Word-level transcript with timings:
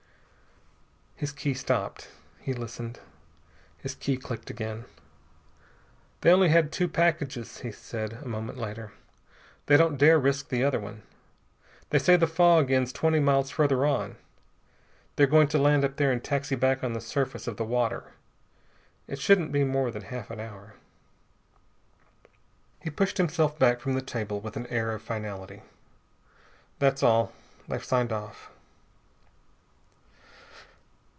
His 1.15 1.31
key 1.31 1.53
stopped. 1.53 2.09
He 2.39 2.51
listened. 2.51 2.99
His 3.77 3.93
key 3.93 4.17
clicked 4.17 4.49
again. 4.49 4.85
"They 6.21 6.31
only 6.33 6.49
had 6.49 6.71
two 6.71 6.87
packages," 6.87 7.59
he 7.59 7.71
said 7.71 8.13
a 8.13 8.27
moment 8.27 8.57
later. 8.57 8.91
"They 9.67 9.77
don't 9.77 9.99
dare 9.99 10.17
risk 10.17 10.49
the 10.49 10.63
other 10.63 10.79
one. 10.79 11.03
They 11.91 11.99
say 11.99 12.15
the 12.15 12.25
fog 12.25 12.71
ends 12.71 12.91
twenty 12.91 13.19
miles 13.19 13.51
farther 13.51 13.85
on. 13.85 14.15
They're 15.15 15.27
going 15.27 15.47
to 15.49 15.59
land 15.59 15.85
up 15.85 15.97
there 15.97 16.11
and 16.11 16.23
taxi 16.23 16.55
back 16.55 16.83
on 16.83 16.93
the 16.93 16.99
surface 17.01 17.45
of 17.45 17.55
the 17.57 17.65
water. 17.65 18.13
It 19.05 19.19
shouldn't 19.19 19.51
be 19.51 19.63
more 19.63 19.91
than 19.91 20.01
half 20.01 20.31
an 20.31 20.39
hour." 20.39 20.73
He 22.79 22.89
pushed 22.89 23.19
himself 23.19 23.59
back 23.59 23.79
from 23.79 23.93
the 23.93 24.01
table 24.01 24.39
with 24.41 24.57
an 24.57 24.65
air 24.71 24.91
of 24.91 25.03
finality. 25.03 25.61
"That's 26.79 27.03
all. 27.03 27.31
They've 27.67 27.83
signed 27.85 28.11
off." 28.11 28.49